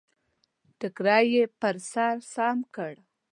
ټکری 0.79 1.25
يې 1.33 1.43
پر 1.59 1.75
سر 1.91 2.15
سم 2.33 2.57
کړ. 2.75 2.93